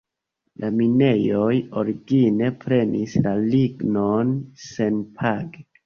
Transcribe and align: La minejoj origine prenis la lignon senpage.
La 0.61 0.71
minejoj 0.77 1.51
origine 1.83 2.51
prenis 2.65 3.17
la 3.29 3.37
lignon 3.55 4.37
senpage. 4.69 5.69